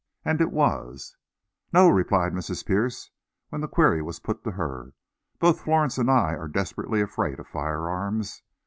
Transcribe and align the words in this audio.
And 0.25 0.41
it 0.41 0.51
was. 0.51 1.15
"No," 1.71 1.87
replied 1.87 2.33
Mrs. 2.33 2.65
Pierce, 2.65 3.11
when 3.49 3.61
the 3.61 3.67
query 3.67 4.01
was 4.01 4.17
put 4.19 4.43
to 4.45 4.49
her. 4.53 4.93
"Both 5.37 5.59
Florence 5.61 5.99
and 5.99 6.09
I 6.09 6.33
are 6.33 6.47
desperately 6.47 7.01
afraid 7.01 7.39
of 7.39 7.47
firearms. 7.47 8.41